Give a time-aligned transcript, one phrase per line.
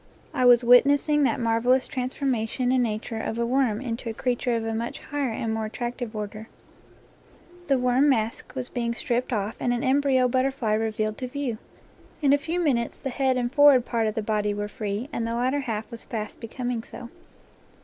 [0.33, 3.81] I was wit nessing that marvelous transformation in nature of 19 NATURE LORE a worm
[3.81, 6.47] into a creature of a much higher and more attractive order;
[7.67, 11.59] the worm mask was being stripped off, and an embryo butterfly revealed to view.
[12.19, 15.27] In a few minutes the head and forward part of the body were free, and
[15.27, 17.09] the latter half was fast becoming so.